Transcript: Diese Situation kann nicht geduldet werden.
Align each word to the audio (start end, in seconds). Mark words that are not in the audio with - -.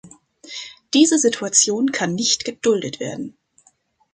Diese 0.95 1.19
Situation 1.19 1.91
kann 1.91 2.15
nicht 2.15 2.43
geduldet 2.43 2.99
werden. 2.99 3.37